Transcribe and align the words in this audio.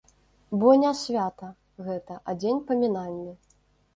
Бо 0.61 0.69
не 0.83 0.93
свята 0.99 1.49
гэта, 1.89 2.17
а 2.29 2.35
дзень 2.39 2.61
памінальны. 2.71 3.37